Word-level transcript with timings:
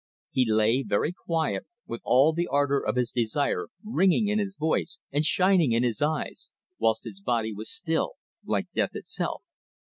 He 0.31 0.51
lay 0.51 0.81
very 0.81 1.13
quiet, 1.13 1.67
with 1.85 2.01
all 2.03 2.33
the 2.33 2.47
ardour 2.47 2.79
of 2.83 2.95
his 2.95 3.11
desire 3.11 3.67
ringing 3.83 4.29
in 4.29 4.39
his 4.39 4.57
voice 4.57 4.97
and 5.11 5.23
shining 5.23 5.73
in 5.73 5.83
his 5.83 6.01
eyes, 6.01 6.51
whilst 6.79 7.03
his 7.03 7.21
body 7.21 7.53
was 7.53 7.69
still, 7.69 8.13
like 8.43 8.65
death 8.73 8.95
itself. 8.95 9.43